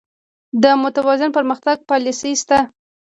[0.61, 2.59] د متوازن پرمختګ پالیسي شته؟